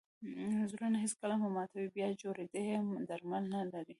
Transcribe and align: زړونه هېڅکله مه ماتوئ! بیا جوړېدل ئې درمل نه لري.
زړونه 0.71 0.97
هېڅکله 1.03 1.35
مه 1.41 1.49
ماتوئ! 1.55 1.85
بیا 1.95 2.07
جوړېدل 2.21 2.55
ئې 2.69 2.77
درمل 3.09 3.43
نه 3.53 3.61
لري. 3.71 3.89